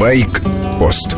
[0.00, 1.14] Байк-пост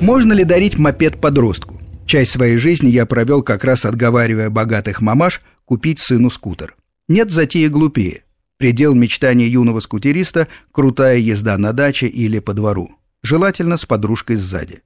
[0.00, 1.80] Можно ли дарить мопед подростку?
[2.04, 6.74] Часть своей жизни я провел как раз отговаривая богатых мамаш купить сыну скутер.
[7.06, 8.24] Нет затеи глупее.
[8.56, 12.90] Предел мечтания юного скутериста– крутая езда на даче или по двору.
[13.22, 14.82] Желательно с подружкой сзади.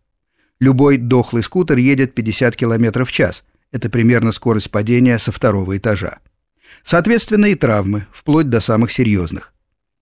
[0.60, 3.44] Любой дохлый скутер едет 50 км в час.
[3.72, 6.18] Это примерно скорость падения со второго этажа.
[6.84, 9.54] Соответственно, и травмы, вплоть до самых серьезных.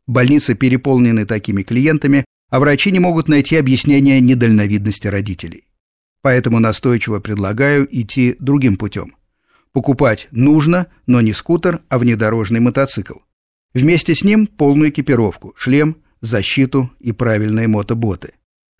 [0.07, 5.65] Больницы переполнены такими клиентами, а врачи не могут найти объяснение недальновидности родителей.
[6.23, 9.17] Поэтому настойчиво предлагаю идти другим путем.
[9.73, 13.19] Покупать нужно, но не скутер, а внедорожный мотоцикл.
[13.73, 18.35] Вместе с ним полную экипировку, шлем, защиту и правильные мотоботы.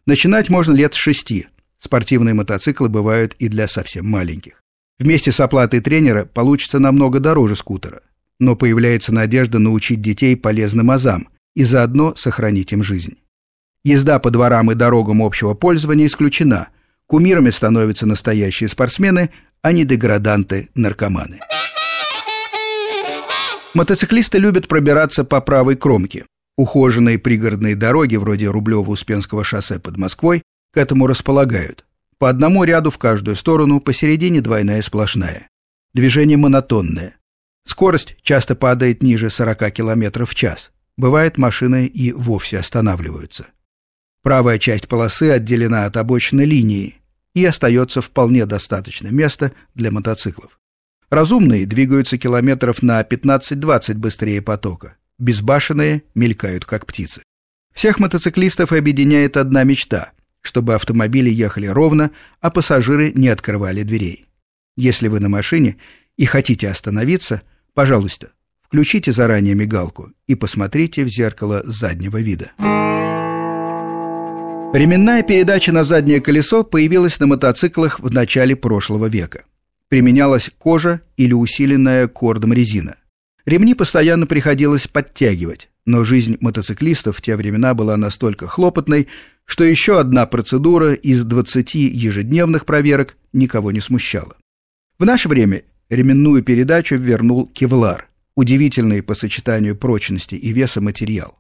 [0.07, 1.49] Начинать можно лет с шести.
[1.81, 4.63] Спортивные мотоциклы бывают и для совсем маленьких.
[4.99, 8.03] Вместе с оплатой тренера получится намного дороже скутера.
[8.41, 13.19] Но появляется надежда научить детей полезным азам и заодно сохранить им жизнь.
[13.85, 16.69] Езда по дворам и дорогам общего пользования исключена.
[17.07, 19.31] Кумирами становятся настоящие спортсмены,
[19.63, 21.41] а не деграданты-наркоманы.
[23.75, 26.25] Мотоциклисты любят пробираться по правой кромке.
[26.57, 30.43] Ухоженные пригородные дороги, вроде Рублево-Успенского шоссе под Москвой,
[30.73, 31.85] к этому располагают.
[32.19, 35.49] По одному ряду в каждую сторону, посередине двойная сплошная.
[35.93, 37.17] Движение монотонное.
[37.67, 40.71] Скорость часто падает ниже 40 км в час.
[40.97, 43.49] Бывает, машины и вовсе останавливаются.
[44.23, 46.97] Правая часть полосы отделена от обочины линии,
[47.35, 50.59] и остается вполне достаточно места для мотоциклов.
[51.11, 54.97] Разумные двигаются километров на 15-20 быстрее потока.
[55.19, 57.23] Безбашенные мелькают, как птицы.
[57.75, 60.13] Всех мотоциклистов объединяет одна мечта–
[60.45, 64.27] чтобы автомобили ехали ровно, а пассажиры не открывали дверей.
[64.77, 65.79] Если вы на машине
[66.19, 67.43] и хотите остановиться,
[67.75, 68.31] пожалуйста,
[68.63, 72.53] включите заранее мигалку и посмотрите в зеркало заднего вида.
[74.73, 79.45] Ременная передача на заднее колесо появилась на мотоциклах в начале прошлого века
[79.95, 82.97] применялась кожа или усиленная кордом резина.
[83.45, 89.07] Ремни постоянно приходилось подтягивать, но жизнь мотоциклистов в те времена была настолько хлопотной,
[89.45, 94.37] что еще одна процедура из 20 ежедневных проверок никого не смущала.
[94.99, 95.63] В наше время
[95.95, 101.39] ременную передачу вернул кевлар, удивительный по сочетанию прочности и веса материал.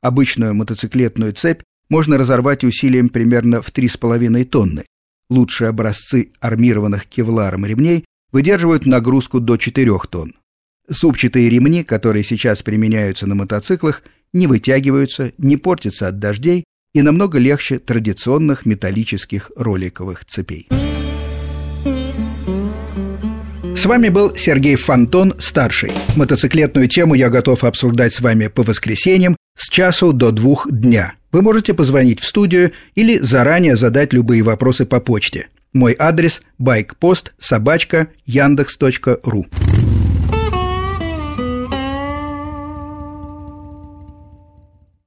[0.00, 4.84] Обычную мотоциклетную цепь можно разорвать усилием примерно в 3,5 тонны,
[5.28, 10.34] Лучшие образцы армированных кевларом ремней выдерживают нагрузку до 4 тонн.
[10.88, 14.02] Супчатые ремни, которые сейчас применяются на мотоциклах,
[14.32, 20.68] не вытягиваются, не портятся от дождей и намного легче традиционных металлических роликовых цепей.
[23.86, 25.92] С вами был Сергей Фонтон, старший.
[26.16, 31.12] Мотоциклетную тему я готов обсуждать с вами по воскресеньям с часу до двух дня.
[31.30, 35.50] Вы можете позвонить в студию или заранее задать любые вопросы по почте.
[35.72, 39.46] Мой адрес– байкпост собачка яндекс.ру.